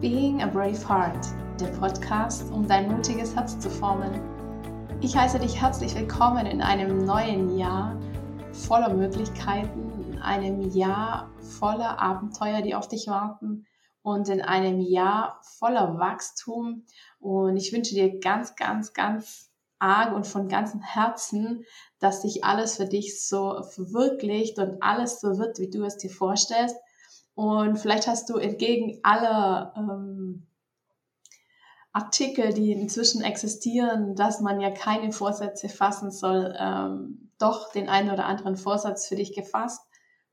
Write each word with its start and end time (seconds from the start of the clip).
Being 0.00 0.40
a 0.40 0.46
Brave 0.46 0.88
Heart, 0.88 1.26
der 1.60 1.66
Podcast, 1.78 2.50
um 2.50 2.66
dein 2.66 2.90
mutiges 2.90 3.36
Herz 3.36 3.58
zu 3.58 3.68
formen. 3.68 4.10
Ich 5.02 5.14
heiße 5.14 5.38
dich 5.38 5.60
herzlich 5.60 5.94
willkommen 5.94 6.46
in 6.46 6.62
einem 6.62 7.04
neuen 7.04 7.58
Jahr 7.58 8.00
voller 8.50 8.94
Möglichkeiten, 8.94 10.12
in 10.12 10.18
einem 10.18 10.70
Jahr 10.70 11.30
voller 11.58 12.00
Abenteuer, 12.00 12.62
die 12.62 12.74
auf 12.74 12.88
dich 12.88 13.08
warten 13.08 13.66
und 14.00 14.30
in 14.30 14.40
einem 14.40 14.80
Jahr 14.80 15.38
voller 15.58 15.98
Wachstum. 15.98 16.86
Und 17.18 17.58
ich 17.58 17.70
wünsche 17.74 17.94
dir 17.94 18.20
ganz, 18.20 18.56
ganz, 18.56 18.94
ganz 18.94 19.50
arg 19.78 20.14
und 20.14 20.26
von 20.26 20.48
ganzem 20.48 20.80
Herzen, 20.80 21.66
dass 21.98 22.22
sich 22.22 22.42
alles 22.42 22.78
für 22.78 22.86
dich 22.86 23.22
so 23.22 23.62
verwirklicht 23.64 24.58
und 24.58 24.82
alles 24.82 25.20
so 25.20 25.36
wird, 25.36 25.58
wie 25.58 25.68
du 25.68 25.84
es 25.84 25.98
dir 25.98 26.08
vorstellst 26.08 26.76
und 27.40 27.78
vielleicht 27.78 28.06
hast 28.06 28.28
du 28.28 28.36
entgegen 28.36 29.00
aller 29.02 29.72
ähm, 29.74 30.46
Artikel, 31.90 32.52
die 32.52 32.72
inzwischen 32.72 33.22
existieren, 33.22 34.14
dass 34.14 34.42
man 34.42 34.60
ja 34.60 34.70
keine 34.70 35.10
Vorsätze 35.10 35.70
fassen 35.70 36.10
soll, 36.10 36.54
ähm, 36.58 37.30
doch 37.38 37.72
den 37.72 37.88
einen 37.88 38.10
oder 38.10 38.26
anderen 38.26 38.58
Vorsatz 38.58 39.08
für 39.08 39.16
dich 39.16 39.34
gefasst. 39.34 39.80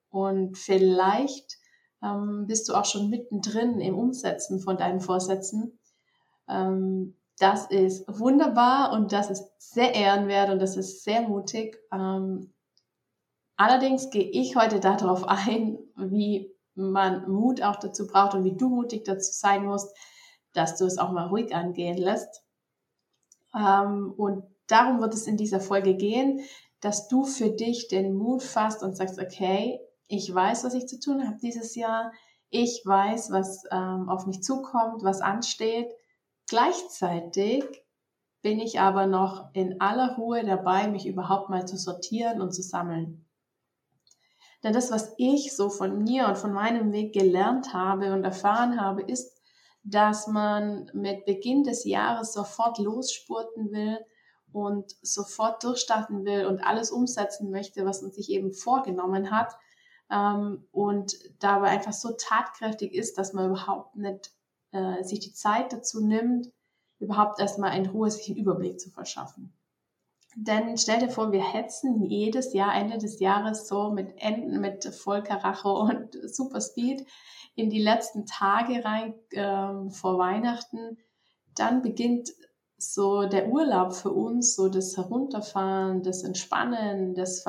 Und 0.10 0.58
vielleicht 0.58 1.60
ähm, 2.04 2.44
bist 2.46 2.68
du 2.68 2.74
auch 2.74 2.84
schon 2.84 3.10
mittendrin 3.10 3.80
im 3.80 3.98
Umsetzen 3.98 4.60
von 4.60 4.76
deinen 4.76 5.00
Vorsätzen. 5.00 5.80
Ähm, 6.50 7.16
das 7.40 7.68
ist 7.68 8.04
wunderbar 8.20 8.92
und 8.92 9.14
das 9.14 9.30
ist 9.30 9.50
sehr 9.60 9.96
ehrenwert 9.96 10.50
und 10.50 10.60
das 10.62 10.76
ist 10.76 11.06
sehr 11.06 11.22
mutig. 11.22 11.80
Ähm, 11.90 12.52
allerdings 13.56 14.10
gehe 14.10 14.30
ich 14.30 14.58
heute 14.58 14.82
darauf 14.82 15.24
ein, 15.26 15.78
wie 15.96 16.57
man 16.78 17.30
Mut 17.30 17.62
auch 17.62 17.76
dazu 17.78 18.08
braucht 18.08 18.34
und 18.34 18.44
wie 18.44 18.56
du 18.56 18.70
mutig 18.70 19.04
dazu 19.04 19.32
sein 19.32 19.66
musst, 19.66 19.96
dass 20.54 20.78
du 20.78 20.86
es 20.86 20.98
auch 20.98 21.12
mal 21.12 21.28
ruhig 21.28 21.54
angehen 21.54 21.98
lässt. 21.98 22.44
Ähm, 23.56 24.14
und 24.18 24.44
darum 24.68 25.02
wird 25.02 25.14
es 25.14 25.28
in 25.28 25.38
dieser 25.38 25.60
Folge 25.60 25.96
gehen, 25.96 26.42
dass 26.80 27.08
du 27.08 27.26
für 27.26 27.50
dich 27.50 27.88
den 27.88 28.14
Mut 28.14 28.44
fasst 28.44 28.84
und 28.84 28.96
sagst, 28.96 29.20
okay, 29.20 29.80
ich 30.08 30.34
weiß, 30.34 30.64
was 30.64 30.74
ich 30.74 30.88
zu 30.88 31.00
tun 31.00 31.28
habe 31.28 31.38
dieses 31.42 31.76
Jahr. 31.76 32.12
Ich 32.50 32.82
weiß, 32.86 33.32
was 33.32 33.64
ähm, 33.72 34.10
auf 34.10 34.26
mich 34.26 34.42
zukommt, 34.42 35.04
was 35.04 35.22
ansteht. 35.22 35.92
Gleichzeitig 36.48 37.66
bin 38.42 38.60
ich 38.60 38.80
aber 38.80 39.06
noch 39.06 39.50
in 39.54 39.82
aller 39.82 40.16
Ruhe 40.16 40.46
dabei, 40.46 40.88
mich 40.88 41.06
überhaupt 41.06 41.50
mal 41.50 41.68
zu 41.68 41.76
sortieren 41.78 42.42
und 42.42 42.54
zu 42.54 42.62
sammeln. 42.62 43.27
Denn 44.64 44.74
das, 44.74 44.92
was 44.92 45.14
ich 45.18 45.56
so 45.56 45.70
von 45.70 46.04
mir 46.04 46.28
und 46.28 46.38
von 46.38 46.52
meinem 46.52 46.92
Weg 46.92 47.14
gelernt 47.14 47.74
habe 47.74 48.14
und 48.14 48.24
erfahren 48.24 48.82
habe, 48.82 49.04
ist, 49.04 49.38
dass 49.84 50.28
man 50.28 50.90
mit 50.94 51.26
Beginn 51.26 51.64
des 51.64 51.86
Jahres 51.86 52.34
sofort 52.34 52.78
losspurten 52.80 53.72
will 53.72 54.00
und 54.52 54.96
sofort 55.02 55.64
durchstarten 55.64 56.26
will 56.26 56.46
und 56.46 56.60
alles 56.60 56.92
umsetzen 56.92 57.52
möchte, 57.52 57.86
was 57.86 58.02
man 58.02 58.12
sich 58.12 58.30
eben 58.30 58.52
vorgenommen 58.52 59.32
hat. 59.32 59.54
Ähm, 60.10 60.66
und 60.72 61.18
dabei 61.40 61.68
einfach 61.68 61.94
so 61.94 62.14
tatkräftig 62.18 62.94
ist, 62.94 63.18
dass 63.18 63.34
man 63.34 63.52
überhaupt 63.52 63.96
nicht 63.96 64.32
äh, 64.72 65.04
sich 65.04 65.20
die 65.20 65.34
Zeit 65.34 65.72
dazu 65.74 66.06
nimmt, 66.06 66.52
überhaupt 67.00 67.40
erstmal 67.40 67.78
in 67.78 67.86
Ruhe 67.86 68.10
einen 68.10 68.38
Überblick 68.38 68.80
zu 68.80 68.90
verschaffen. 68.90 69.54
Denn 70.40 70.78
stell 70.78 71.00
dir 71.00 71.10
vor, 71.10 71.32
wir 71.32 71.42
hetzen 71.44 72.04
jedes 72.04 72.54
Jahr 72.54 72.76
Ende 72.76 73.00
des 73.00 73.20
Jahres 73.20 73.68
so 73.68 73.90
mit 73.90 74.14
Enden, 74.18 74.62
mit 74.62 74.86
Vollkaracho 74.86 75.82
und 75.82 76.14
Super 76.32 76.62
Speed 76.62 77.08
in 77.56 77.72
die 77.72 77.82
letzten 77.82 78.28
Tage 78.28 78.86
rein 78.86 79.16
äh, 79.32 79.90
vor 79.90 80.20
Weihnachten. 80.20 81.00
Dann 81.56 81.82
beginnt 81.82 82.30
so 82.78 83.26
der 83.26 83.50
Urlaub 83.50 83.96
für 83.96 84.12
uns, 84.12 84.56
so 84.56 84.70
das 84.70 84.96
Herunterfahren, 84.96 86.04
das 86.04 86.22
Entspannen, 86.24 87.16
das, 87.16 87.44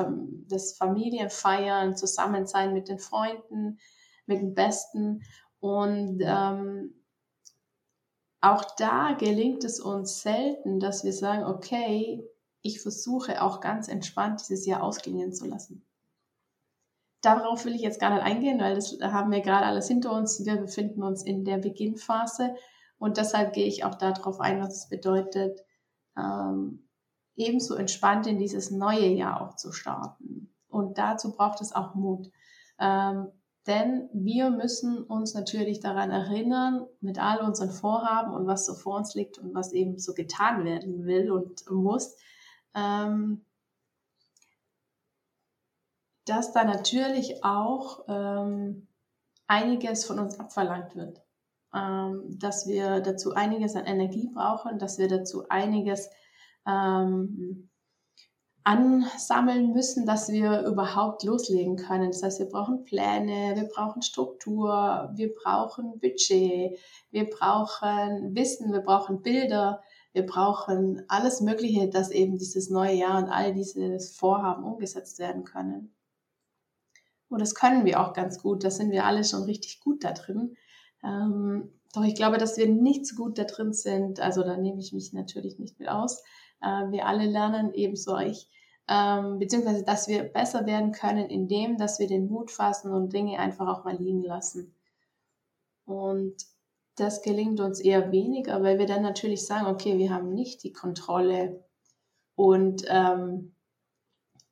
das 0.47 0.73
Familienfeiern, 0.73 1.95
Zusammensein 1.95 2.73
mit 2.73 2.89
den 2.89 2.97
Freunden, 2.97 3.77
mit 4.25 4.39
den 4.41 4.55
Besten. 4.55 5.21
Und 5.59 6.21
ähm, 6.23 6.95
auch 8.41 8.63
da 8.77 9.13
gelingt 9.13 9.63
es 9.63 9.79
uns 9.79 10.23
selten, 10.23 10.79
dass 10.79 11.03
wir 11.03 11.13
sagen, 11.13 11.43
okay, 11.43 12.27
ich 12.61 12.81
versuche 12.81 13.41
auch 13.41 13.61
ganz 13.61 13.87
entspannt 13.87 14.41
dieses 14.41 14.65
Jahr 14.65 14.83
ausklingen 14.83 15.33
zu 15.33 15.45
lassen. 15.45 15.85
Darauf 17.21 17.65
will 17.65 17.75
ich 17.75 17.81
jetzt 17.81 17.99
gar 17.99 18.13
nicht 18.13 18.23
eingehen, 18.23 18.59
weil 18.59 18.75
das 18.75 18.97
haben 19.01 19.31
wir 19.31 19.41
gerade 19.41 19.65
alles 19.65 19.87
hinter 19.87 20.13
uns. 20.13 20.45
Wir 20.45 20.55
befinden 20.55 21.03
uns 21.03 21.23
in 21.23 21.43
der 21.43 21.57
Beginnphase 21.57 22.55
und 22.97 23.17
deshalb 23.17 23.53
gehe 23.53 23.67
ich 23.67 23.83
auch 23.83 23.95
darauf 23.95 24.39
ein, 24.39 24.61
was 24.61 24.75
es 24.75 24.89
bedeutet, 24.89 25.59
ähm, 26.17 26.87
ebenso 27.35 27.75
entspannt 27.75 28.27
in 28.27 28.37
dieses 28.37 28.71
neue 28.71 29.07
Jahr 29.07 29.41
auch 29.41 29.55
zu 29.55 29.71
starten. 29.71 30.53
Und 30.67 30.97
dazu 30.97 31.31
braucht 31.31 31.61
es 31.61 31.73
auch 31.73 31.95
Mut. 31.95 32.29
Ähm, 32.79 33.31
denn 33.67 34.09
wir 34.13 34.49
müssen 34.49 35.03
uns 35.03 35.33
natürlich 35.33 35.79
daran 35.79 36.11
erinnern, 36.11 36.87
mit 37.01 37.19
all 37.19 37.41
unseren 37.41 37.71
Vorhaben 37.71 38.33
und 38.33 38.47
was 38.47 38.65
so 38.65 38.73
vor 38.73 38.97
uns 38.97 39.13
liegt 39.15 39.37
und 39.37 39.53
was 39.53 39.73
eben 39.73 39.99
so 39.99 40.13
getan 40.13 40.65
werden 40.65 41.05
will 41.05 41.31
und 41.31 41.69
muss, 41.69 42.15
ähm, 42.75 43.45
dass 46.25 46.53
da 46.53 46.63
natürlich 46.63 47.43
auch 47.43 48.05
ähm, 48.07 48.87
einiges 49.47 50.05
von 50.05 50.19
uns 50.19 50.39
abverlangt 50.39 50.95
wird. 50.95 51.21
Ähm, 51.73 52.23
dass 52.39 52.67
wir 52.67 52.99
dazu 52.99 53.33
einiges 53.33 53.75
an 53.75 53.85
Energie 53.85 54.29
brauchen, 54.33 54.79
dass 54.79 54.97
wir 54.97 55.07
dazu 55.07 55.47
einiges 55.49 56.09
ähm, 56.67 57.69
ansammeln 58.63 59.71
müssen, 59.71 60.05
dass 60.05 60.29
wir 60.29 60.61
überhaupt 60.61 61.23
loslegen 61.23 61.75
können. 61.75 62.11
Das 62.11 62.21
heißt, 62.21 62.39
wir 62.39 62.49
brauchen 62.49 62.83
Pläne, 62.83 63.55
wir 63.55 63.67
brauchen 63.67 64.01
Struktur, 64.01 65.11
wir 65.15 65.33
brauchen 65.33 65.99
Budget, 65.99 66.77
wir 67.11 67.29
brauchen 67.29 68.35
Wissen, 68.35 68.71
wir 68.71 68.81
brauchen 68.81 69.21
Bilder, 69.21 69.81
wir 70.13 70.25
brauchen 70.25 71.03
alles 71.07 71.41
Mögliche, 71.41 71.89
dass 71.89 72.11
eben 72.11 72.37
dieses 72.37 72.69
neue 72.69 72.95
Jahr 72.95 73.19
und 73.19 73.29
all 73.29 73.53
diese 73.53 73.99
Vorhaben 73.99 74.63
umgesetzt 74.63 75.19
werden 75.19 75.43
können. 75.43 75.93
Und 77.29 77.41
das 77.41 77.53
können 77.53 77.85
wir 77.85 78.01
auch 78.01 78.13
ganz 78.13 78.41
gut. 78.41 78.63
Da 78.63 78.71
sind 78.71 78.91
wir 78.91 79.05
alle 79.05 79.23
schon 79.23 79.43
richtig 79.43 79.79
gut 79.79 80.03
da 80.03 80.13
drin. 80.13 80.57
Ähm, 81.03 81.71
doch 81.93 82.03
ich 82.03 82.15
glaube, 82.15 82.37
dass 82.37 82.57
wir 82.57 82.67
nicht 82.67 83.05
so 83.05 83.15
gut 83.15 83.37
da 83.37 83.43
drin 83.43 83.73
sind. 83.73 84.19
Also 84.19 84.43
da 84.43 84.57
nehme 84.57 84.79
ich 84.79 84.93
mich 84.93 85.13
natürlich 85.13 85.59
nicht 85.59 85.79
mit 85.79 85.89
aus. 85.89 86.23
Äh, 86.61 86.91
wir 86.91 87.05
alle 87.05 87.25
lernen 87.25 87.73
ebenso 87.73 88.17
ich, 88.17 88.49
ähm, 88.87 89.37
beziehungsweise 89.37 89.83
dass 89.83 90.07
wir 90.07 90.23
besser 90.23 90.65
werden 90.65 90.91
können, 90.91 91.29
indem, 91.29 91.77
dass 91.77 91.99
wir 91.99 92.07
den 92.07 92.27
Mut 92.27 92.51
fassen 92.51 92.91
und 92.91 93.13
Dinge 93.13 93.39
einfach 93.39 93.67
auch 93.67 93.83
mal 93.83 93.95
liegen 93.95 94.23
lassen. 94.23 94.75
Und 95.85 96.35
das 96.99 97.21
gelingt 97.21 97.59
uns 97.59 97.79
eher 97.79 98.11
weniger, 98.11 98.61
weil 98.63 98.79
wir 98.79 98.85
dann 98.85 99.01
natürlich 99.01 99.45
sagen, 99.45 99.67
okay, 99.67 99.97
wir 99.97 100.11
haben 100.11 100.33
nicht 100.33 100.63
die 100.63 100.73
Kontrolle 100.73 101.63
und 102.35 102.83
ähm, 102.87 103.55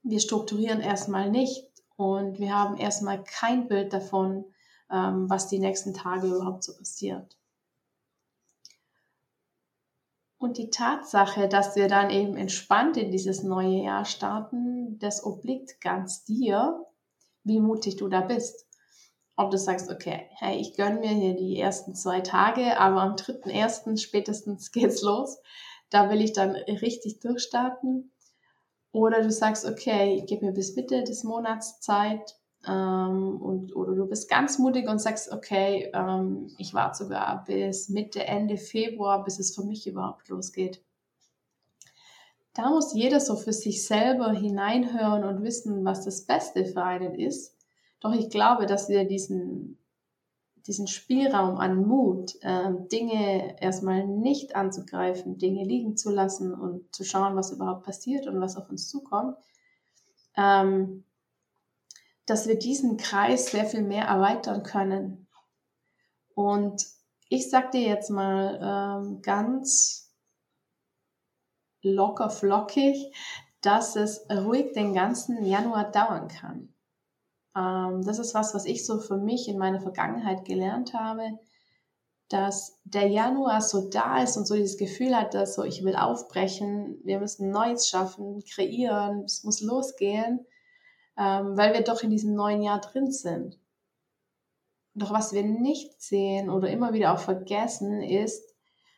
wir 0.03 0.19
strukturieren 0.19 0.79
erstmal 0.79 1.29
nicht 1.29 1.67
und 1.95 2.39
wir 2.39 2.53
haben 2.53 2.77
erstmal 2.77 3.23
kein 3.23 3.67
Bild 3.67 3.93
davon, 3.93 4.45
ähm, 4.91 5.29
was 5.29 5.47
die 5.47 5.59
nächsten 5.59 5.93
Tage 5.93 6.27
überhaupt 6.27 6.63
so 6.63 6.75
passiert. 6.75 7.37
Und 10.37 10.57
die 10.57 10.69
Tatsache, 10.69 11.47
dass 11.47 11.75
wir 11.75 11.87
dann 11.87 12.11
eben 12.11 12.37
entspannt 12.37 12.95
in 12.95 13.11
dieses 13.11 13.43
neue 13.43 13.83
Jahr 13.83 14.05
starten, 14.05 14.99
das 14.99 15.23
obliegt 15.25 15.81
ganz 15.81 16.23
dir, 16.25 16.85
wie 17.43 17.59
mutig 17.59 17.95
du 17.95 18.07
da 18.07 18.21
bist 18.21 18.66
ob 19.38 19.51
du 19.51 19.57
sagst, 19.57 19.89
okay, 19.92 20.25
hey, 20.31 20.60
ich 20.60 20.75
gönne 20.75 21.00
mir 21.00 21.12
hier 21.12 21.36
die 21.36 21.60
ersten 21.60 21.94
zwei 21.94 22.22
Tage, 22.22 22.80
aber 22.80 23.01
am 23.01 23.16
dritten, 23.16 23.50
ersten 23.50 23.95
spätestens 23.95 24.72
geht's 24.74 25.01
los. 25.04 25.38
Da 25.89 26.10
will 26.10 26.22
ich 26.22 26.34
dann 26.34 26.51
richtig 26.56 27.19
durchstarten. 27.19 28.12
Oder 28.92 29.22
du 29.22 29.31
sagst, 29.31 29.66
okay, 29.66 30.16
ich 30.16 30.25
gebe 30.25 30.45
mir 30.45 30.54
bis 30.54 30.75
Mitte 30.75 31.04
des 31.04 31.24
Monats 31.24 31.80
Zeit. 31.80 32.36
Ähm, 32.68 33.39
und, 33.39 33.75
oder 33.75 33.94
du 33.94 34.07
bist 34.07 34.28
ganz 34.28 34.57
mutig 34.57 34.89
und 34.89 35.00
sagst, 35.00 35.31
okay, 35.31 35.92
ähm, 35.94 36.50
ich 36.57 36.74
warte 36.74 37.04
sogar 37.04 37.45
bis 37.45 37.89
Mitte, 37.89 38.25
Ende 38.25 38.57
Februar, 38.57 39.24
bis 39.24 39.39
es 39.39 39.54
für 39.54 39.63
mich 39.63 39.86
überhaupt 39.86 40.28
losgeht. 40.30 40.84
Da 42.56 42.72
muss 42.72 42.95
jeder 42.95 43.19
so 43.19 43.36
für 43.36 43.54
sich 43.54 43.86
selber 43.86 44.31
hineinhören 44.31 45.24
und 45.24 45.44
wissen, 45.44 45.86
was 45.86 46.04
das 46.04 46.25
Beste 46.25 46.66
für 46.66 46.81
einen 46.81 47.13
ist. 47.13 47.56
Doch 47.99 48.13
ich 48.13 48.29
glaube, 48.29 48.65
dass 48.65 48.89
wir 48.89 49.05
diesen, 49.05 49.77
diesen 50.67 50.88
Spielraum 50.88 51.57
an 51.57 51.88
Mut, 51.88 52.35
äh, 52.41 52.71
Dinge 52.91 53.59
erstmal 53.61 54.05
nicht 54.05 54.55
anzugreifen, 54.55 55.38
Dinge 55.38 55.63
liegen 55.63 55.97
zu 55.97 56.11
lassen 56.11 56.53
und 56.53 56.94
zu 56.94 57.03
schauen, 57.03 57.35
was 57.35 57.51
überhaupt 57.51 57.83
passiert 57.83 58.27
und 58.27 58.39
was 58.39 58.55
auf 58.55 58.69
uns 58.69 58.88
zukommt, 58.88 59.35
ähm, 60.35 61.03
dass 62.25 62.47
wir 62.47 62.59
diesen 62.59 62.97
Kreis 62.97 63.51
sehr 63.51 63.65
viel 63.65 63.81
mehr 63.81 64.05
erweitern 64.05 64.61
können. 64.63 65.27
Und 66.35 66.85
ich 67.29 67.50
sag 67.50 67.71
dir 67.71 67.81
jetzt 67.81 68.09
mal 68.11 68.59
ähm, 69.01 69.21
ganz 69.21 70.13
locker 71.81 72.29
flockig, 72.29 73.13
dass 73.61 73.95
es 73.95 74.27
ruhig 74.29 74.73
den 74.73 74.93
ganzen 74.93 75.43
Januar 75.43 75.91
dauern 75.91 76.27
kann. 76.27 76.73
Ähm, 77.57 78.04
das 78.06 78.19
ist 78.19 78.36
was, 78.36 78.54
was 78.54 78.65
ich 78.65 78.86
so 78.86 79.00
für 79.00 79.18
mich 79.18 79.48
in 79.48 79.57
meiner 79.57 79.81
Vergangenheit 79.81 80.45
gelernt 80.45 80.94
habe, 80.94 81.39
dass 82.30 82.80
der 82.83 83.07
Januar 83.07 83.62
so 83.62 83.89
da 83.89 84.21
ist 84.21 84.38
und 84.38 84.45
so 84.45 84.56
dieses 84.56 84.77
Gefühl 84.77 85.15
hat, 85.15 85.33
dass 85.33 85.56
so 85.56 85.63
ich 85.63 85.83
will 85.83 85.95
aufbrechen, 85.95 87.00
wir 87.04 87.19
müssen 87.19 87.51
Neues 87.51 87.88
schaffen, 87.88 88.44
kreieren, 88.44 89.24
es 89.24 89.44
muss 89.44 89.62
losgehen, 89.62 90.45
ähm, 91.18 91.57
weil 91.57 91.74
wir 91.74 91.81
doch 91.81 92.04
in 92.04 92.12
diesem 92.12 92.36
neuen 92.36 92.62
Jahr 92.62 92.81
drin 92.81 93.12
sind. 93.12 93.60
Doch 94.94 95.12
was 95.12 95.33
wir 95.33 95.44
nicht 95.44 96.01
sehen 96.01 96.50
oder 96.50 96.69
immer 96.69 96.94
wieder 96.94 97.13
auch 97.13 97.19
vergessen, 97.19 98.01
ist, 98.01 98.44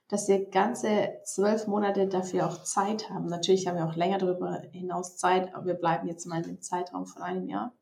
dass 0.09 0.27
wir 0.27 0.49
ganze 0.49 1.19
zwölf 1.23 1.67
Monate 1.67 2.07
dafür 2.07 2.47
auch 2.47 2.63
Zeit 2.63 3.09
haben. 3.09 3.27
Natürlich 3.27 3.67
haben 3.67 3.77
wir 3.77 3.85
auch 3.85 3.95
länger 3.95 4.17
darüber 4.17 4.63
hinaus 4.71 5.17
Zeit, 5.17 5.53
aber 5.53 5.67
wir 5.67 5.73
bleiben 5.75 6.07
jetzt 6.07 6.25
mal 6.25 6.43
im 6.47 6.61
Zeitraum 6.61 7.05
von 7.05 7.21
einem 7.21 7.47
Jahr. 7.47 7.73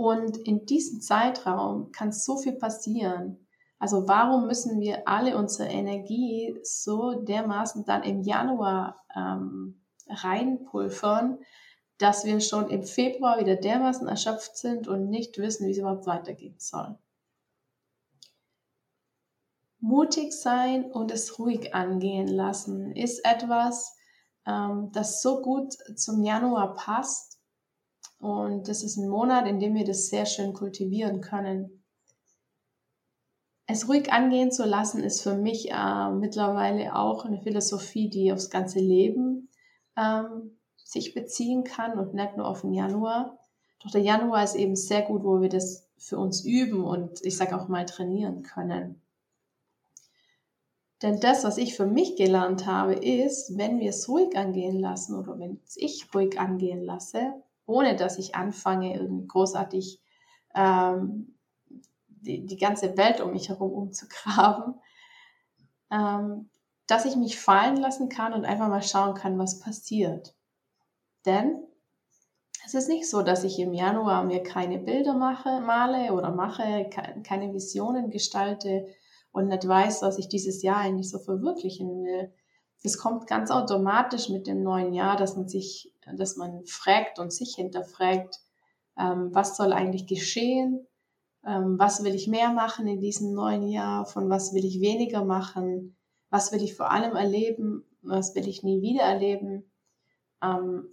Und 0.00 0.38
in 0.38 0.64
diesem 0.64 1.02
Zeitraum 1.02 1.92
kann 1.92 2.10
so 2.10 2.38
viel 2.38 2.54
passieren. 2.54 3.46
Also 3.78 4.08
warum 4.08 4.46
müssen 4.46 4.80
wir 4.80 5.06
alle 5.06 5.36
unsere 5.36 5.68
Energie 5.68 6.58
so 6.62 7.20
dermaßen 7.20 7.84
dann 7.84 8.02
im 8.04 8.22
Januar 8.22 9.04
ähm, 9.14 9.82
reinpulvern, 10.08 11.40
dass 11.98 12.24
wir 12.24 12.40
schon 12.40 12.70
im 12.70 12.82
Februar 12.82 13.40
wieder 13.40 13.56
dermaßen 13.56 14.08
erschöpft 14.08 14.56
sind 14.56 14.88
und 14.88 15.10
nicht 15.10 15.36
wissen, 15.36 15.66
wie 15.66 15.72
es 15.72 15.76
überhaupt 15.76 16.06
weitergehen 16.06 16.56
soll. 16.56 16.98
Mutig 19.80 20.32
sein 20.32 20.90
und 20.90 21.10
es 21.10 21.38
ruhig 21.38 21.74
angehen 21.74 22.26
lassen 22.26 22.92
ist 22.96 23.22
etwas, 23.26 23.98
ähm, 24.46 24.92
das 24.94 25.20
so 25.20 25.42
gut 25.42 25.74
zum 25.94 26.22
Januar 26.22 26.72
passt. 26.72 27.29
Und 28.20 28.68
das 28.68 28.82
ist 28.82 28.98
ein 28.98 29.08
Monat, 29.08 29.48
in 29.48 29.58
dem 29.58 29.74
wir 29.74 29.84
das 29.84 30.08
sehr 30.08 30.26
schön 30.26 30.52
kultivieren 30.52 31.22
können. 31.22 31.82
Es 33.66 33.88
ruhig 33.88 34.12
angehen 34.12 34.52
zu 34.52 34.64
lassen 34.64 35.02
ist 35.02 35.22
für 35.22 35.34
mich 35.34 35.70
äh, 35.70 36.10
mittlerweile 36.10 36.94
auch 36.96 37.24
eine 37.24 37.40
Philosophie, 37.40 38.10
die 38.10 38.32
aufs 38.32 38.50
ganze 38.50 38.80
Leben 38.80 39.48
ähm, 39.96 40.58
sich 40.76 41.14
beziehen 41.14 41.64
kann 41.64 41.98
und 41.98 42.12
nicht 42.12 42.36
nur 42.36 42.46
auf 42.46 42.60
den 42.62 42.74
Januar. 42.74 43.38
Doch 43.82 43.90
der 43.90 44.02
Januar 44.02 44.44
ist 44.44 44.56
eben 44.56 44.76
sehr 44.76 45.02
gut, 45.02 45.24
wo 45.24 45.40
wir 45.40 45.48
das 45.48 45.88
für 45.96 46.18
uns 46.18 46.44
üben 46.44 46.84
und 46.84 47.24
ich 47.24 47.36
sage 47.36 47.56
auch 47.56 47.68
mal 47.68 47.86
trainieren 47.86 48.42
können. 48.42 49.00
Denn 51.02 51.20
das, 51.20 51.44
was 51.44 51.56
ich 51.56 51.74
für 51.74 51.86
mich 51.86 52.16
gelernt 52.16 52.66
habe, 52.66 52.94
ist, 52.94 53.56
wenn 53.56 53.78
wir 53.78 53.90
es 53.90 54.08
ruhig 54.08 54.36
angehen 54.36 54.78
lassen 54.78 55.14
oder 55.14 55.38
wenn 55.38 55.60
ich 55.76 56.12
ruhig 56.14 56.38
angehen 56.38 56.82
lasse, 56.82 57.34
ohne 57.70 57.96
dass 57.96 58.18
ich 58.18 58.34
anfange, 58.34 58.94
irgendwie 58.94 59.26
großartig 59.26 60.00
ähm, 60.54 61.38
die, 62.08 62.44
die 62.44 62.56
ganze 62.56 62.96
Welt 62.96 63.20
um 63.20 63.32
mich 63.32 63.48
herum 63.48 63.72
umzugraben, 63.72 64.74
ähm, 65.90 66.50
dass 66.86 67.04
ich 67.04 67.16
mich 67.16 67.38
fallen 67.38 67.76
lassen 67.76 68.08
kann 68.08 68.32
und 68.32 68.44
einfach 68.44 68.68
mal 68.68 68.82
schauen 68.82 69.14
kann, 69.14 69.38
was 69.38 69.60
passiert. 69.60 70.34
Denn 71.24 71.62
es 72.66 72.74
ist 72.74 72.88
nicht 72.88 73.08
so, 73.08 73.22
dass 73.22 73.44
ich 73.44 73.58
im 73.58 73.72
Januar 73.72 74.24
mir 74.24 74.42
keine 74.42 74.78
Bilder 74.78 75.14
mache, 75.14 75.60
male 75.60 76.12
oder 76.12 76.30
mache, 76.30 76.90
keine 77.24 77.52
Visionen 77.54 78.10
gestalte 78.10 78.86
und 79.32 79.48
nicht 79.48 79.66
weiß, 79.66 80.02
was 80.02 80.18
ich 80.18 80.28
dieses 80.28 80.62
Jahr 80.62 80.78
eigentlich 80.78 81.10
so 81.10 81.18
verwirklichen 81.18 82.04
will. 82.04 82.32
Es 82.82 82.98
kommt 82.98 83.26
ganz 83.26 83.50
automatisch 83.50 84.28
mit 84.28 84.46
dem 84.46 84.62
neuen 84.62 84.92
Jahr, 84.94 85.16
dass 85.16 85.36
man 85.36 85.48
sich, 85.48 85.92
dass 86.16 86.36
man 86.36 86.64
fragt 86.66 87.18
und 87.18 87.32
sich 87.32 87.54
hinterfragt, 87.54 88.36
ähm, 88.98 89.30
was 89.32 89.56
soll 89.56 89.72
eigentlich 89.72 90.06
geschehen? 90.06 90.86
Ähm, 91.46 91.78
was 91.78 92.04
will 92.04 92.14
ich 92.14 92.28
mehr 92.28 92.52
machen 92.52 92.86
in 92.86 93.00
diesem 93.00 93.32
neuen 93.32 93.66
Jahr? 93.66 94.06
Von 94.06 94.28
was 94.28 94.52
will 94.52 94.64
ich 94.64 94.80
weniger 94.80 95.24
machen? 95.24 95.96
Was 96.28 96.52
will 96.52 96.62
ich 96.62 96.76
vor 96.76 96.90
allem 96.90 97.16
erleben? 97.16 97.84
Was 98.02 98.34
will 98.34 98.46
ich 98.48 98.62
nie 98.62 98.82
wieder 98.82 99.02
erleben? 99.02 99.70
Ähm, 100.42 100.88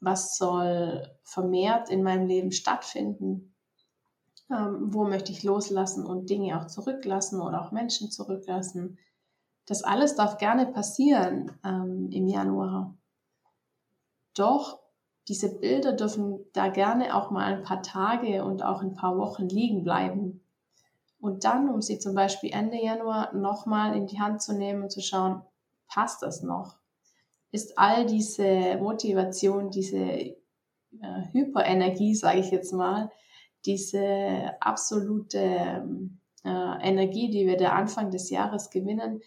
was 0.00 0.36
soll 0.36 1.06
vermehrt 1.22 1.90
in 1.90 2.02
meinem 2.02 2.26
Leben 2.26 2.52
stattfinden, 2.52 3.54
ähm, 4.50 4.92
wo 4.92 5.04
möchte 5.04 5.30
ich 5.30 5.42
loslassen 5.42 6.04
und 6.04 6.30
Dinge 6.30 6.58
auch 6.58 6.66
zurücklassen 6.66 7.40
oder 7.40 7.62
auch 7.62 7.70
Menschen 7.70 8.10
zurücklassen. 8.10 8.98
Das 9.66 9.84
alles 9.84 10.16
darf 10.16 10.38
gerne 10.38 10.66
passieren 10.66 11.52
ähm, 11.64 12.08
im 12.10 12.26
Januar. 12.26 12.96
Doch 14.34 14.80
diese 15.28 15.58
Bilder 15.58 15.92
dürfen 15.92 16.44
da 16.52 16.68
gerne 16.68 17.14
auch 17.14 17.30
mal 17.30 17.44
ein 17.44 17.62
paar 17.62 17.82
Tage 17.82 18.44
und 18.44 18.62
auch 18.62 18.82
ein 18.82 18.94
paar 18.94 19.16
Wochen 19.18 19.48
liegen 19.48 19.84
bleiben. 19.84 20.44
Und 21.20 21.44
dann, 21.44 21.68
um 21.68 21.82
sie 21.82 21.98
zum 21.98 22.14
Beispiel 22.14 22.50
Ende 22.52 22.82
Januar 22.82 23.34
nochmal 23.34 23.96
in 23.96 24.06
die 24.06 24.20
Hand 24.20 24.42
zu 24.42 24.54
nehmen 24.54 24.82
und 24.82 24.90
zu 24.90 25.02
schauen, 25.02 25.42
passt 25.88 26.22
das 26.22 26.42
noch? 26.42 26.80
ist 27.52 27.78
all 27.78 28.06
diese 28.06 28.76
Motivation, 28.78 29.70
diese 29.70 29.98
äh, 29.98 30.36
Hyperenergie, 31.32 32.14
sage 32.14 32.40
ich 32.40 32.50
jetzt 32.50 32.72
mal, 32.72 33.10
diese 33.66 34.54
absolute 34.60 35.84
äh, 36.44 36.88
Energie, 36.88 37.30
die 37.30 37.46
wir 37.46 37.56
der 37.56 37.74
Anfang 37.74 38.10
des 38.10 38.30
Jahres 38.30 38.70
gewinnen, 38.70 39.20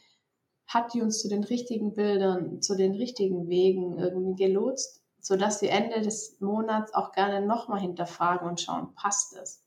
hat 0.67 0.93
die 0.93 1.01
uns 1.01 1.21
zu 1.21 1.29
den 1.29 1.43
richtigen 1.43 1.93
Bildern, 1.93 2.61
zu 2.61 2.75
den 2.75 2.93
richtigen 2.93 3.47
Wegen 3.47 3.97
irgendwie 3.97 4.45
gelotst, 4.45 5.01
sodass 5.19 5.61
wir 5.61 5.71
Ende 5.71 6.01
des 6.01 6.37
Monats 6.39 6.93
auch 6.93 7.11
gerne 7.11 7.45
nochmal 7.45 7.79
hinterfragen 7.79 8.47
und 8.47 8.59
schauen, 8.59 8.93
passt 8.95 9.35
es? 9.35 9.63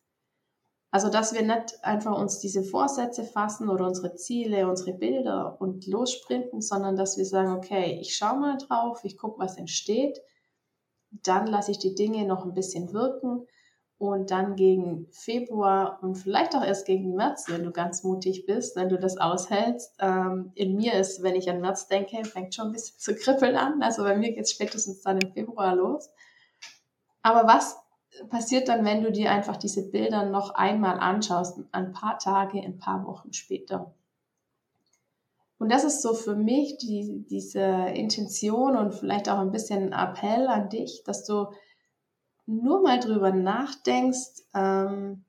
Also, 0.90 1.10
dass 1.10 1.34
wir 1.34 1.42
nicht 1.42 1.84
einfach 1.84 2.18
uns 2.18 2.38
diese 2.38 2.62
Vorsätze 2.62 3.24
fassen 3.24 3.68
oder 3.68 3.86
unsere 3.86 4.14
Ziele, 4.14 4.68
unsere 4.68 4.94
Bilder 4.94 5.60
und 5.60 5.86
lossprinten, 5.86 6.62
sondern 6.62 6.96
dass 6.96 7.18
wir 7.18 7.26
sagen, 7.26 7.52
okay, 7.52 7.98
ich 8.00 8.16
schaue 8.16 8.38
mal 8.38 8.56
drauf, 8.56 9.00
ich 9.04 9.18
gucke, 9.18 9.38
was 9.38 9.58
entsteht, 9.58 10.18
dann 11.10 11.46
lasse 11.46 11.72
ich 11.72 11.78
die 11.78 11.94
Dinge 11.94 12.26
noch 12.26 12.44
ein 12.44 12.54
bisschen 12.54 12.92
wirken 12.92 13.46
und 13.98 14.30
dann 14.30 14.56
gegen 14.56 15.06
Februar 15.10 15.98
und 16.02 16.16
vielleicht 16.16 16.54
auch 16.54 16.62
erst 16.62 16.86
gegen 16.86 17.14
März, 17.14 17.46
wenn 17.48 17.64
du 17.64 17.70
ganz 17.70 18.02
mutig 18.02 18.44
bist, 18.44 18.76
wenn 18.76 18.90
du 18.90 18.98
das 18.98 19.16
aushältst. 19.16 19.94
Ähm, 20.00 20.52
in 20.54 20.76
mir 20.76 20.94
ist, 20.94 21.22
wenn 21.22 21.34
ich 21.34 21.48
an 21.48 21.62
März 21.62 21.88
denke, 21.88 22.22
fängt 22.24 22.54
schon 22.54 22.66
ein 22.66 22.72
bisschen 22.72 22.98
zu 22.98 23.14
kribbeln 23.14 23.56
an. 23.56 23.82
Also 23.82 24.02
bei 24.02 24.14
mir 24.16 24.32
geht 24.32 24.44
es 24.44 24.52
spätestens 24.52 25.00
dann 25.00 25.18
im 25.18 25.32
Februar 25.32 25.74
los. 25.74 26.10
Aber 27.22 27.46
was 27.46 27.78
passiert 28.28 28.68
dann, 28.68 28.84
wenn 28.84 29.02
du 29.02 29.10
dir 29.10 29.30
einfach 29.30 29.56
diese 29.56 29.90
Bilder 29.90 30.26
noch 30.26 30.54
einmal 30.54 30.98
anschaust, 30.98 31.60
ein 31.72 31.92
paar 31.92 32.18
Tage, 32.18 32.60
ein 32.60 32.78
paar 32.78 33.06
Wochen 33.06 33.32
später. 33.32 33.94
Und 35.58 35.72
das 35.72 35.84
ist 35.84 36.02
so 36.02 36.12
für 36.12 36.36
mich 36.36 36.76
die, 36.76 37.24
diese 37.30 37.60
Intention 37.60 38.76
und 38.76 38.92
vielleicht 38.92 39.30
auch 39.30 39.38
ein 39.38 39.52
bisschen 39.52 39.92
Appell 39.92 40.48
an 40.48 40.68
dich, 40.68 41.02
dass 41.04 41.24
du 41.24 41.46
nur 42.46 42.82
mal 42.82 43.00
drüber 43.00 43.32
nachdenkst, 43.32 44.42
ähm, 44.54 45.24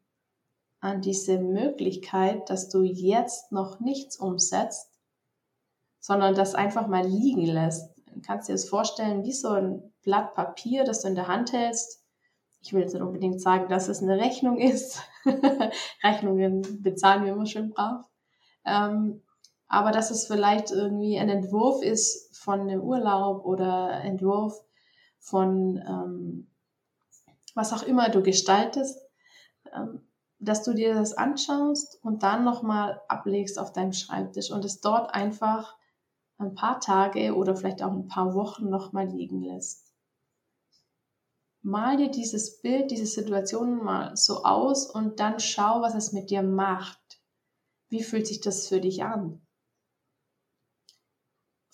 an 0.80 1.02
diese 1.02 1.40
Möglichkeit, 1.40 2.50
dass 2.50 2.70
du 2.70 2.84
jetzt 2.84 3.52
noch 3.52 3.80
nichts 3.80 4.18
umsetzt, 4.18 4.92
sondern 6.00 6.36
das 6.36 6.56
einfach 6.56 6.88
mal 6.88 7.06
liegen 7.06 7.46
lässt. 7.46 7.98
Du 8.14 8.22
kannst 8.22 8.48
dir 8.48 8.54
das 8.54 8.70
vorstellen 8.70 9.24
wie 9.24 9.34
so 9.34 9.50
ein 9.50 9.94
Blatt 10.04 10.36
Papier, 10.36 10.84
das 10.84 11.02
du 11.02 11.08
in 11.10 11.16
der 11.16 11.28
Hand 11.28 11.52
hältst 11.52 12.04
ich 12.62 12.74
will 12.74 12.82
jetzt 12.82 12.94
nicht 12.94 13.04
unbedingt 13.04 13.42
sagen, 13.42 13.70
dass 13.70 13.88
es 13.88 14.02
eine 14.02 14.18
Rechnung 14.18 14.58
ist. 14.58 15.02
Rechnungen 16.04 16.84
bezahlen 16.84 17.24
wir 17.24 17.34
immer 17.34 17.46
schön 17.46 17.70
brav. 17.70 18.06
Ähm, 18.66 19.22
aber 19.68 19.92
dass 19.92 20.12
es 20.12 20.28
vielleicht 20.28 20.72
irgendwie 20.72 21.18
ein 21.18 21.30
Entwurf 21.30 21.82
ist 21.82 22.38
von 22.38 22.62
einem 22.62 22.82
Urlaub 22.82 23.46
oder 23.46 24.02
Entwurf 24.04 24.62
von 25.20 25.78
ähm, 25.78 26.48
was 27.58 27.74
auch 27.74 27.84
immer 27.84 28.10
du 28.10 28.24
gestaltest, 28.24 29.00
ähm, 29.74 30.08
dass 30.40 30.64
du 30.64 30.74
dir 30.74 30.94
das 30.94 31.14
anschaust 31.14 32.00
und 32.04 32.24
dann 32.24 32.44
nochmal 32.44 33.02
ablegst 33.08 33.60
auf 33.60 33.74
deinem 33.74 33.94
Schreibtisch 33.94 34.52
und 34.52 34.64
es 34.64 34.82
dort 34.82 35.14
einfach 35.14 35.76
ein 36.38 36.54
paar 36.54 36.80
Tage 36.80 37.36
oder 37.36 37.56
vielleicht 37.56 37.82
auch 37.82 37.92
ein 37.92 38.08
paar 38.08 38.36
Wochen 38.36 38.70
nochmal 38.70 39.08
liegen 39.08 39.42
lässt 39.42 39.88
mal 41.68 41.98
dir 41.98 42.10
dieses 42.10 42.62
Bild, 42.62 42.92
diese 42.92 43.06
Situation 43.06 43.84
mal 43.84 44.16
so 44.16 44.44
aus 44.44 44.90
und 44.90 45.20
dann 45.20 45.40
schau, 45.40 45.82
was 45.82 45.96
es 45.96 46.14
mit 46.14 46.30
dir 46.30 46.42
macht. 46.42 47.22
Wie 47.90 48.04
fühlt 48.04 48.26
sich 48.26 48.40
das 48.40 48.68
für 48.68 48.80
dich 48.80 49.04
an? 49.04 49.46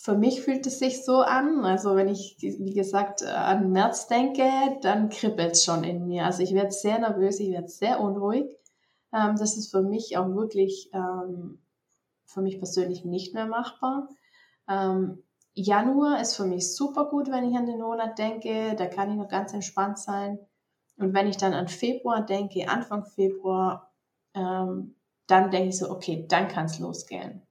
Für 0.03 0.17
mich 0.17 0.41
fühlt 0.41 0.67
es 0.67 0.79
sich 0.79 1.05
so 1.05 1.21
an, 1.21 1.63
also 1.63 1.95
wenn 1.95 2.09
ich, 2.09 2.35
wie 2.41 2.73
gesagt, 2.73 3.23
an 3.23 3.71
März 3.71 4.07
denke, 4.07 4.43
dann 4.81 5.07
kribbelt 5.07 5.53
es 5.53 5.63
schon 5.63 5.85
in 5.85 6.07
mir. 6.07 6.25
Also 6.25 6.43
ich 6.43 6.53
werde 6.53 6.71
sehr 6.71 6.99
nervös, 6.99 7.39
ich 7.39 7.51
werde 7.51 7.69
sehr 7.69 8.01
unruhig. 8.01 8.53
Ähm, 9.13 9.37
das 9.37 9.55
ist 9.55 9.71
für 9.71 9.81
mich 9.81 10.17
auch 10.17 10.27
wirklich, 10.35 10.89
ähm, 10.91 11.61
für 12.25 12.41
mich 12.41 12.57
persönlich 12.57 13.05
nicht 13.05 13.33
mehr 13.33 13.45
machbar. 13.45 14.09
Ähm, 14.67 15.23
Januar 15.53 16.19
ist 16.19 16.35
für 16.35 16.45
mich 16.45 16.75
super 16.75 17.05
gut, 17.05 17.31
wenn 17.31 17.49
ich 17.49 17.55
an 17.55 17.65
den 17.65 17.79
Monat 17.79 18.19
denke. 18.19 18.75
Da 18.75 18.87
kann 18.87 19.09
ich 19.09 19.15
noch 19.15 19.29
ganz 19.29 19.53
entspannt 19.53 19.99
sein. 19.99 20.37
Und 20.97 21.13
wenn 21.13 21.27
ich 21.27 21.37
dann 21.37 21.53
an 21.53 21.69
Februar 21.69 22.25
denke, 22.25 22.67
Anfang 22.67 23.05
Februar, 23.05 23.89
ähm, 24.33 24.95
dann 25.27 25.49
denke 25.49 25.69
ich 25.69 25.77
so, 25.77 25.89
okay, 25.89 26.25
dann 26.27 26.49
kann 26.49 26.65
es 26.65 26.79
losgehen. 26.79 27.42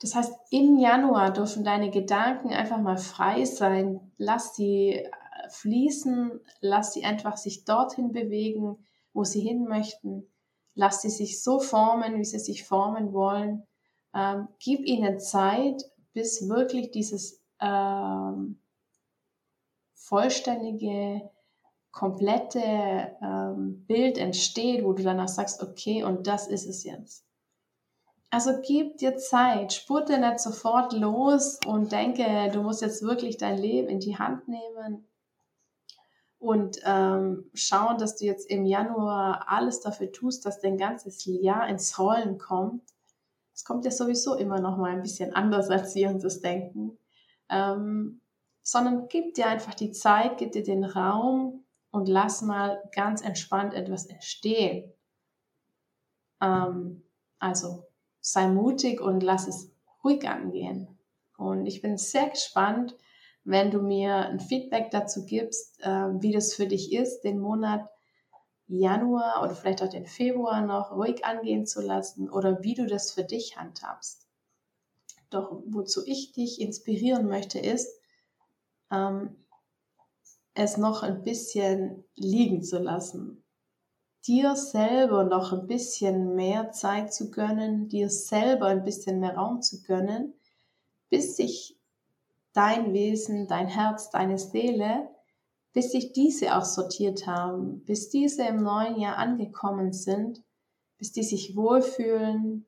Das 0.00 0.14
heißt, 0.14 0.32
im 0.50 0.78
Januar 0.78 1.32
dürfen 1.32 1.64
deine 1.64 1.90
Gedanken 1.90 2.50
einfach 2.50 2.78
mal 2.78 2.98
frei 2.98 3.44
sein. 3.44 4.12
Lass 4.16 4.54
sie 4.54 4.92
äh, 4.92 5.10
fließen, 5.50 6.40
lass 6.60 6.92
sie 6.92 7.04
einfach 7.04 7.36
sich 7.36 7.64
dorthin 7.64 8.12
bewegen, 8.12 8.86
wo 9.12 9.24
sie 9.24 9.40
hin 9.40 9.64
möchten. 9.64 10.30
Lass 10.74 11.02
sie 11.02 11.10
sich 11.10 11.42
so 11.42 11.58
formen, 11.58 12.18
wie 12.18 12.24
sie 12.24 12.38
sich 12.38 12.64
formen 12.64 13.12
wollen. 13.12 13.66
Ähm, 14.14 14.48
gib 14.60 14.86
ihnen 14.86 15.18
Zeit, 15.18 15.82
bis 16.12 16.48
wirklich 16.48 16.92
dieses 16.92 17.42
ähm, 17.60 18.60
vollständige, 19.94 21.28
komplette 21.90 23.16
ähm, 23.20 23.84
Bild 23.86 24.18
entsteht, 24.18 24.84
wo 24.84 24.92
du 24.92 25.02
danach 25.02 25.28
sagst, 25.28 25.62
okay, 25.62 26.04
und 26.04 26.28
das 26.28 26.46
ist 26.46 26.66
es 26.66 26.84
jetzt. 26.84 27.27
Also 28.30 28.60
gib 28.60 28.98
dir 28.98 29.16
Zeit, 29.16 29.72
spurte 29.72 30.18
nicht 30.18 30.38
sofort 30.38 30.92
los 30.92 31.58
und 31.66 31.92
denke, 31.92 32.50
du 32.52 32.62
musst 32.62 32.82
jetzt 32.82 33.02
wirklich 33.02 33.38
dein 33.38 33.56
Leben 33.56 33.88
in 33.88 34.00
die 34.00 34.18
Hand 34.18 34.48
nehmen 34.48 35.08
und 36.38 36.78
ähm, 36.84 37.50
schauen, 37.54 37.98
dass 37.98 38.16
du 38.16 38.26
jetzt 38.26 38.48
im 38.50 38.64
Januar 38.66 39.46
alles 39.48 39.80
dafür 39.80 40.12
tust, 40.12 40.44
dass 40.44 40.60
dein 40.60 40.76
ganzes 40.76 41.24
Jahr 41.24 41.68
ins 41.68 41.98
Rollen 41.98 42.38
kommt. 42.38 42.82
Es 43.54 43.64
kommt 43.64 43.84
ja 43.84 43.90
sowieso 43.90 44.34
immer 44.34 44.60
noch 44.60 44.76
mal 44.76 44.92
ein 44.92 45.02
bisschen 45.02 45.34
anders, 45.34 45.70
als 45.70 45.94
wir 45.94 46.10
uns 46.10 46.22
das 46.22 46.40
denken. 46.40 46.98
Ähm, 47.48 48.20
sondern 48.62 49.08
gib 49.08 49.34
dir 49.34 49.46
einfach 49.46 49.74
die 49.74 49.90
Zeit, 49.90 50.36
gib 50.36 50.52
dir 50.52 50.62
den 50.62 50.84
Raum 50.84 51.64
und 51.90 52.08
lass 52.08 52.42
mal 52.42 52.82
ganz 52.94 53.22
entspannt 53.22 53.72
etwas 53.72 54.06
entstehen. 54.06 54.92
Ähm, 56.42 57.02
also 57.38 57.87
sei 58.30 58.48
mutig 58.48 59.00
und 59.00 59.22
lass 59.22 59.48
es 59.48 59.70
ruhig 60.04 60.28
angehen. 60.28 60.98
Und 61.38 61.66
ich 61.66 61.80
bin 61.80 61.96
sehr 61.96 62.28
gespannt, 62.28 62.94
wenn 63.44 63.70
du 63.70 63.80
mir 63.80 64.16
ein 64.16 64.40
Feedback 64.40 64.90
dazu 64.90 65.24
gibst, 65.24 65.80
äh, 65.80 66.08
wie 66.20 66.32
das 66.32 66.52
für 66.52 66.66
dich 66.66 66.92
ist, 66.92 67.22
den 67.22 67.38
Monat 67.38 67.88
Januar 68.66 69.42
oder 69.42 69.54
vielleicht 69.54 69.82
auch 69.82 69.88
den 69.88 70.04
Februar 70.04 70.60
noch 70.60 70.92
ruhig 70.92 71.24
angehen 71.24 71.64
zu 71.64 71.80
lassen 71.80 72.28
oder 72.28 72.62
wie 72.62 72.74
du 72.74 72.86
das 72.86 73.12
für 73.12 73.24
dich 73.24 73.56
handhabst. 73.56 74.26
Doch 75.30 75.62
wozu 75.66 76.02
ich 76.04 76.32
dich 76.32 76.60
inspirieren 76.60 77.28
möchte, 77.28 77.58
ist, 77.58 77.98
ähm, 78.90 79.36
es 80.52 80.76
noch 80.76 81.02
ein 81.02 81.24
bisschen 81.24 82.04
liegen 82.14 82.62
zu 82.62 82.78
lassen 82.78 83.42
dir 84.28 84.56
selber 84.56 85.24
noch 85.24 85.52
ein 85.52 85.66
bisschen 85.66 86.34
mehr 86.36 86.70
Zeit 86.70 87.14
zu 87.14 87.30
gönnen, 87.30 87.88
dir 87.88 88.10
selber 88.10 88.66
ein 88.66 88.84
bisschen 88.84 89.20
mehr 89.20 89.36
Raum 89.36 89.62
zu 89.62 89.82
gönnen, 89.82 90.34
bis 91.08 91.36
sich 91.36 91.78
dein 92.52 92.92
Wesen, 92.92 93.48
dein 93.48 93.68
Herz, 93.68 94.10
deine 94.10 94.38
Seele, 94.38 95.08
bis 95.72 95.92
sich 95.92 96.12
diese 96.12 96.56
auch 96.56 96.66
sortiert 96.66 97.26
haben, 97.26 97.80
bis 97.86 98.10
diese 98.10 98.44
im 98.44 98.62
neuen 98.62 99.00
Jahr 99.00 99.16
angekommen 99.16 99.92
sind, 99.94 100.42
bis 100.98 101.12
die 101.12 101.22
sich 101.22 101.56
wohlfühlen, 101.56 102.66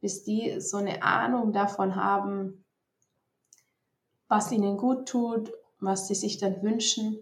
bis 0.00 0.24
die 0.24 0.58
so 0.60 0.78
eine 0.78 1.02
Ahnung 1.02 1.52
davon 1.52 1.96
haben, 1.96 2.64
was 4.28 4.50
ihnen 4.52 4.78
gut 4.78 5.06
tut, 5.06 5.52
was 5.80 6.08
sie 6.08 6.14
sich 6.14 6.38
dann 6.38 6.62
wünschen 6.62 7.18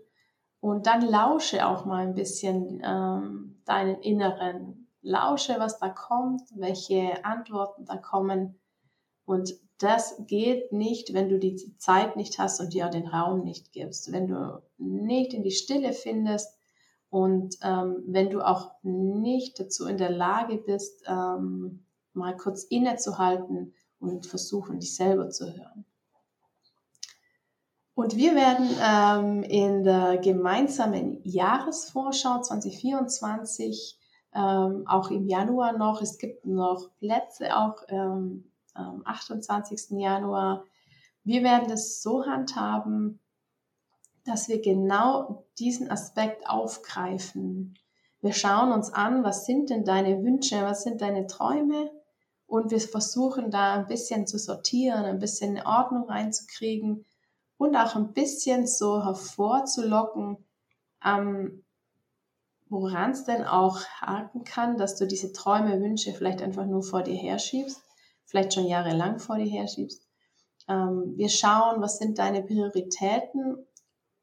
und 0.63 0.87
dann 0.87 1.03
lausche 1.03 1.67
auch 1.67 1.87
mal 1.87 2.07
ein 2.07 2.15
bisschen 2.15 2.81
ähm, 2.85 3.61
deinen 3.65 4.01
Inneren. 4.01 4.87
Lausche, 5.01 5.57
was 5.59 5.81
da 5.81 5.89
kommt, 5.89 6.43
welche 6.55 7.25
Antworten 7.25 7.85
da 7.85 7.97
kommen. 7.97 8.61
Und 9.25 9.55
das 9.79 10.23
geht 10.29 10.73
nicht, 10.73 11.15
wenn 11.15 11.29
du 11.29 11.41
die 11.41 11.77
Zeit 11.79 12.15
nicht 12.15 12.39
hast 12.39 12.61
und 12.61 12.73
dir 12.75 12.87
den 12.91 13.09
Raum 13.09 13.43
nicht 13.43 13.73
gibst. 13.73 14.13
Wenn 14.13 14.29
du 14.29 14.63
nicht 14.79 15.35
in 15.35 15.43
die 15.43 15.51
Stille 15.51 15.93
findest 15.93 16.57
und 17.11 17.57
ähm, 17.65 18.05
wenn 18.07 18.31
du 18.31 18.41
auch 18.41 18.71
nicht 18.85 19.59
dazu 19.59 19.87
in 19.89 19.99
der 19.99 20.11
Lage 20.11 20.59
bist, 20.59 21.03
ähm, 21.09 21.85
mal 22.13 22.37
kurz 22.37 22.63
innezuhalten 22.63 23.75
und 23.99 24.27
versuchen, 24.27 24.79
dich 24.79 24.95
selber 24.95 25.29
zu 25.29 25.47
hören. 25.47 25.85
Und 27.95 28.17
wir 28.17 28.35
werden 28.35 28.71
ähm, 28.83 29.43
in 29.43 29.85
der 29.85 30.17
gemeinsamen 30.17 31.21
Jahresvorschau 31.25 32.41
2024, 32.41 33.99
ähm, 34.35 34.85
auch 34.87 35.11
im 35.11 35.27
Januar 35.27 35.77
noch, 35.77 36.01
es 36.01 36.17
gibt 36.17 36.47
noch 36.47 36.89
Plätze 37.01 37.55
auch 37.55 37.83
ähm, 37.89 38.51
am 38.73 39.03
28. 39.05 39.91
Januar. 39.91 40.65
Wir 41.23 41.43
werden 41.43 41.71
es 41.71 42.01
so 42.01 42.25
handhaben, 42.25 43.21
dass 44.25 44.49
wir 44.49 44.63
genau 44.63 45.45
diesen 45.59 45.91
Aspekt 45.91 46.49
aufgreifen. 46.49 47.79
Wir 48.23 48.33
schauen 48.33 48.73
uns 48.73 48.91
an, 48.91 49.23
was 49.23 49.45
sind 49.45 49.69
denn 49.69 49.85
deine 49.85 50.23
Wünsche, 50.23 50.63
was 50.63 50.83
sind 50.85 51.03
deine 51.03 51.27
Träume 51.27 51.91
und 52.47 52.71
wir 52.71 52.81
versuchen 52.81 53.51
da 53.51 53.75
ein 53.75 53.87
bisschen 53.87 54.27
zu 54.27 54.39
sortieren, 54.39 55.05
ein 55.05 55.19
bisschen 55.19 55.61
Ordnung 55.67 56.09
reinzukriegen 56.09 57.05
und 57.63 57.77
auch 57.77 57.95
ein 57.95 58.13
bisschen 58.13 58.67
so 58.67 59.05
hervorzulocken, 59.05 60.37
ähm, 61.05 61.65
woran 62.69 63.13
es 63.13 63.25
denn 63.25 63.45
auch 63.45 63.85
haken 64.01 64.43
kann, 64.43 64.79
dass 64.79 64.97
du 64.97 65.07
diese 65.07 65.33
Träume, 65.33 65.81
Wünsche 65.81 66.13
vielleicht 66.13 66.43
einfach 66.43 66.67
nur 66.67 66.83
vor 66.83 67.03
dir 67.03 67.15
herschiebst, 67.15 67.81
vielleicht 68.25 68.55
schon 68.55 68.67
jahrelang 68.67 69.21
vor 69.21 69.37
dir 69.37 69.49
herschiebst. 69.49 70.05
Ähm, 70.69 71.13
wir 71.17 71.29
schauen, 71.29 71.81
was 71.81 71.99
sind 71.99 72.19
deine 72.19 72.43
Prioritäten 72.43 73.65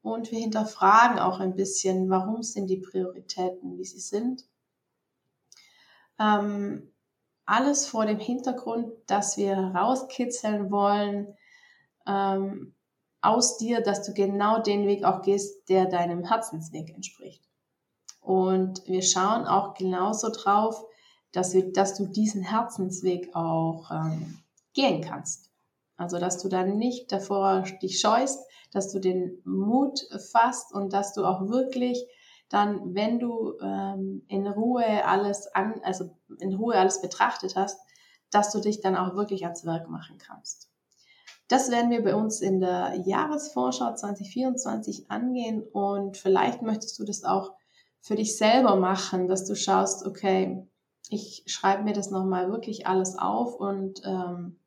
und 0.02 0.30
wir 0.30 0.40
hinterfragen 0.40 1.18
auch 1.18 1.40
ein 1.40 1.54
bisschen, 1.54 2.10
warum 2.10 2.42
sind 2.42 2.68
die 2.68 2.78
Prioritäten, 2.78 3.78
wie 3.78 3.84
sie 3.84 4.00
sind. 4.00 4.44
Ähm, 6.18 6.92
alles 7.46 7.86
vor 7.86 8.04
dem 8.04 8.18
Hintergrund, 8.18 8.92
dass 9.06 9.38
wir 9.38 9.56
rauskitzeln 9.56 10.70
wollen, 10.70 11.36
ähm, 12.06 12.74
aus 13.22 13.58
dir, 13.58 13.82
dass 13.82 14.02
du 14.02 14.12
genau 14.14 14.60
den 14.60 14.86
Weg 14.86 15.04
auch 15.04 15.22
gehst, 15.22 15.68
der 15.68 15.86
deinem 15.86 16.24
Herzensweg 16.24 16.94
entspricht. 16.94 17.42
Und 18.20 18.86
wir 18.86 19.02
schauen 19.02 19.46
auch 19.46 19.74
genauso 19.74 20.30
drauf, 20.30 20.84
dass, 21.32 21.54
wir, 21.54 21.72
dass 21.72 21.94
du 21.96 22.06
diesen 22.06 22.42
Herzensweg 22.42 23.34
auch 23.34 23.90
ähm, 23.90 24.38
gehen 24.74 25.02
kannst. 25.02 25.50
Also, 25.96 26.18
dass 26.18 26.38
du 26.38 26.48
dann 26.48 26.78
nicht 26.78 27.12
davor 27.12 27.62
dich 27.82 28.00
scheust, 28.00 28.42
dass 28.72 28.90
du 28.90 29.00
den 29.00 29.40
Mut 29.44 30.00
fasst 30.32 30.72
und 30.72 30.92
dass 30.92 31.12
du 31.12 31.24
auch 31.24 31.48
wirklich 31.48 32.06
dann, 32.48 32.94
wenn 32.94 33.18
du 33.18 33.58
ähm, 33.60 34.24
in 34.28 34.46
Ruhe 34.46 35.04
alles 35.04 35.46
an, 35.48 35.80
also 35.84 36.10
in 36.40 36.54
Ruhe 36.54 36.74
alles 36.74 37.00
betrachtet 37.00 37.54
hast, 37.54 37.78
dass 38.30 38.50
du 38.52 38.60
dich 38.60 38.80
dann 38.80 38.96
auch 38.96 39.14
wirklich 39.14 39.44
ans 39.44 39.64
Werk 39.64 39.88
machen 39.88 40.18
kannst. 40.18 40.69
Das 41.50 41.68
werden 41.72 41.90
wir 41.90 42.04
bei 42.04 42.14
uns 42.14 42.40
in 42.40 42.60
der 42.60 42.94
Jahresvorschau 43.04 43.92
2024 43.92 45.10
angehen 45.10 45.64
und 45.64 46.16
vielleicht 46.16 46.62
möchtest 46.62 46.96
du 47.00 47.04
das 47.04 47.24
auch 47.24 47.54
für 48.00 48.14
dich 48.14 48.38
selber 48.38 48.76
machen, 48.76 49.26
dass 49.26 49.46
du 49.46 49.56
schaust, 49.56 50.06
okay, 50.06 50.64
ich 51.08 51.42
schreibe 51.46 51.82
mir 51.82 51.92
das 51.92 52.12
nochmal 52.12 52.52
wirklich 52.52 52.86
alles 52.86 53.18
auf 53.18 53.56
und 53.56 54.00
ähm, 54.04 54.60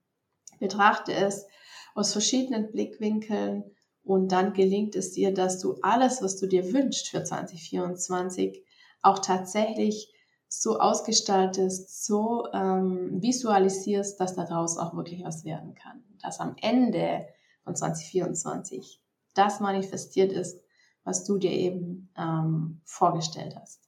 betrachte 0.60 1.13
es 1.13 1.48
aus 1.96 2.12
verschiedenen 2.12 2.70
Blickwinkeln 2.70 3.63
und 4.04 4.34
dann 4.34 4.52
gelingt 4.52 4.98
es 4.98 5.13
dir, 5.13 5.34
dass 5.34 5.60
du 5.60 5.78
alles, 5.84 6.22
was 6.22 6.36
du 6.36 6.48
dir 6.48 6.74
wünschst 6.74 7.08
für 7.08 7.24
2024, 7.24 8.62
auch 9.02 9.20
tatsächlich 9.20 10.13
so 10.62 10.79
ausgestaltest, 10.79 12.05
so 12.05 12.48
ähm, 12.53 13.22
visualisierst, 13.22 14.19
dass 14.19 14.36
daraus 14.36 14.77
auch 14.77 14.95
wirklich 14.95 15.24
was 15.24 15.45
werden 15.45 15.74
kann. 15.74 16.03
Dass 16.22 16.39
am 16.39 16.55
Ende 16.62 17.25
von 17.63 17.75
2024 17.75 19.01
das 19.33 19.60
manifestiert 19.60 20.31
ist, 20.31 20.62
was 21.03 21.24
du 21.25 21.38
dir 21.38 21.51
eben 21.51 22.10
ähm, 22.15 22.81
vorgestellt 22.86 23.55
hast. 23.60 23.81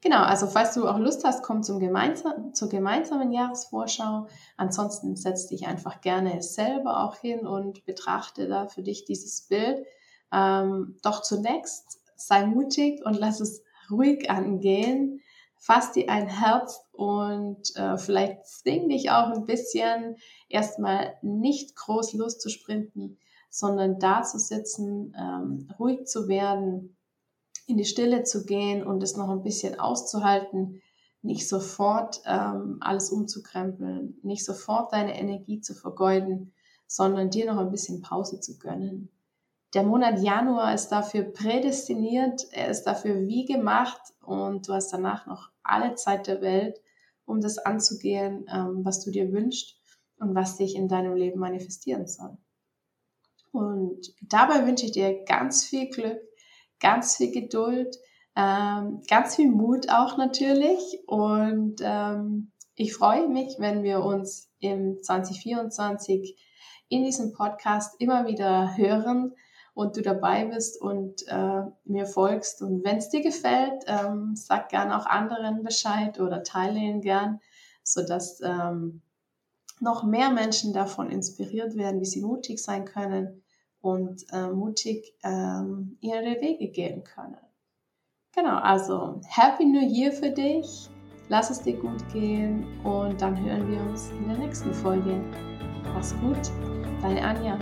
Genau, 0.00 0.24
also 0.24 0.48
falls 0.48 0.74
du 0.74 0.88
auch 0.88 0.98
Lust 0.98 1.22
hast, 1.24 1.44
komm 1.44 1.62
zum 1.62 1.78
gemeinsam, 1.78 2.52
zur 2.54 2.68
gemeinsamen 2.68 3.32
Jahresvorschau. 3.32 4.26
Ansonsten 4.56 5.14
setz 5.14 5.46
dich 5.46 5.68
einfach 5.68 6.00
gerne 6.00 6.42
selber 6.42 7.04
auch 7.04 7.14
hin 7.14 7.46
und 7.46 7.84
betrachte 7.84 8.48
da 8.48 8.66
für 8.66 8.82
dich 8.82 9.04
dieses 9.04 9.42
Bild. 9.42 9.86
Ähm, 10.32 10.96
doch 11.02 11.22
zunächst 11.22 12.00
sei 12.16 12.46
mutig 12.46 13.06
und 13.06 13.14
lass 13.14 13.38
es 13.38 13.62
ruhig 13.90 14.28
angehen. 14.28 15.20
Fass 15.64 15.92
dir 15.92 16.10
ein 16.10 16.26
Herz 16.26 16.80
und 16.90 17.76
äh, 17.76 17.96
vielleicht 17.96 18.44
zwing 18.48 18.88
dich 18.88 19.12
auch 19.12 19.28
ein 19.28 19.46
bisschen 19.46 20.16
erstmal 20.48 21.14
nicht 21.22 21.76
groß 21.76 22.14
loszusprinten, 22.14 23.16
sondern 23.48 24.00
da 24.00 24.24
zu 24.24 24.40
sitzen, 24.40 25.14
ähm, 25.16 25.68
ruhig 25.78 26.06
zu 26.06 26.26
werden, 26.26 26.96
in 27.68 27.76
die 27.76 27.84
Stille 27.84 28.24
zu 28.24 28.44
gehen 28.44 28.84
und 28.84 29.04
es 29.04 29.16
noch 29.16 29.28
ein 29.28 29.44
bisschen 29.44 29.78
auszuhalten, 29.78 30.82
nicht 31.22 31.48
sofort 31.48 32.20
ähm, 32.26 32.78
alles 32.80 33.10
umzukrempeln, 33.10 34.18
nicht 34.24 34.44
sofort 34.44 34.92
deine 34.92 35.16
Energie 35.16 35.60
zu 35.60 35.74
vergeuden, 35.74 36.52
sondern 36.88 37.30
dir 37.30 37.46
noch 37.46 37.60
ein 37.60 37.70
bisschen 37.70 38.02
Pause 38.02 38.40
zu 38.40 38.58
gönnen. 38.58 39.10
Der 39.74 39.84
Monat 39.84 40.20
Januar 40.20 40.74
ist 40.74 40.88
dafür 40.88 41.22
prädestiniert, 41.22 42.46
er 42.52 42.68
ist 42.68 42.82
dafür 42.82 43.26
wie 43.26 43.46
gemacht 43.46 44.00
und 44.20 44.68
du 44.68 44.74
hast 44.74 44.92
danach 44.92 45.26
noch 45.26 45.50
alle 45.62 45.94
Zeit 45.94 46.26
der 46.26 46.42
Welt, 46.42 46.78
um 47.24 47.40
das 47.40 47.56
anzugehen, 47.56 48.44
ähm, 48.52 48.84
was 48.84 49.02
du 49.02 49.10
dir 49.10 49.32
wünschst 49.32 49.78
und 50.18 50.34
was 50.34 50.58
dich 50.58 50.76
in 50.76 50.88
deinem 50.88 51.14
Leben 51.14 51.40
manifestieren 51.40 52.06
soll. 52.06 52.36
Und 53.50 54.14
dabei 54.20 54.66
wünsche 54.66 54.86
ich 54.86 54.92
dir 54.92 55.24
ganz 55.24 55.64
viel 55.64 55.88
Glück, 55.88 56.20
ganz 56.78 57.16
viel 57.16 57.32
Geduld, 57.32 57.96
ähm, 58.36 59.02
ganz 59.08 59.36
viel 59.36 59.50
Mut 59.50 59.88
auch 59.88 60.18
natürlich. 60.18 61.00
Und 61.06 61.80
ähm, 61.82 62.52
ich 62.74 62.94
freue 62.94 63.28
mich, 63.28 63.56
wenn 63.58 63.82
wir 63.82 64.00
uns 64.00 64.50
im 64.58 65.02
2024 65.02 66.36
in 66.88 67.04
diesem 67.04 67.32
Podcast 67.32 67.94
immer 67.98 68.26
wieder 68.26 68.76
hören 68.76 69.34
und 69.74 69.96
du 69.96 70.02
dabei 70.02 70.44
bist 70.44 70.80
und 70.80 71.26
äh, 71.28 71.62
mir 71.84 72.06
folgst. 72.06 72.62
Und 72.62 72.84
wenn 72.84 72.98
es 72.98 73.08
dir 73.08 73.22
gefällt, 73.22 73.84
ähm, 73.86 74.36
sag 74.36 74.68
gern 74.68 74.92
auch 74.92 75.06
anderen 75.06 75.62
Bescheid 75.62 76.20
oder 76.20 76.42
teile 76.42 76.78
ihn 76.78 77.00
gern, 77.00 77.40
sodass 77.82 78.40
ähm, 78.42 79.02
noch 79.80 80.04
mehr 80.04 80.30
Menschen 80.30 80.72
davon 80.72 81.10
inspiriert 81.10 81.76
werden, 81.76 82.00
wie 82.00 82.06
sie 82.06 82.22
mutig 82.22 82.62
sein 82.62 82.84
können 82.84 83.42
und 83.80 84.24
äh, 84.32 84.48
mutig 84.48 85.14
ähm, 85.24 85.96
ihre 86.00 86.40
Wege 86.40 86.68
gehen 86.68 87.02
können. 87.02 87.38
Genau, 88.34 88.56
also 88.56 89.20
Happy 89.26 89.64
New 89.64 89.86
Year 89.86 90.12
für 90.12 90.30
dich. 90.30 90.88
Lass 91.28 91.50
es 91.50 91.62
dir 91.62 91.76
gut 91.78 92.06
gehen 92.12 92.66
und 92.82 93.20
dann 93.20 93.38
hören 93.42 93.70
wir 93.70 93.80
uns 93.80 94.10
in 94.10 94.28
der 94.28 94.38
nächsten 94.38 94.72
Folge. 94.72 95.20
Mach's 95.94 96.14
gut, 96.20 96.50
deine 97.00 97.22
Anja. 97.22 97.58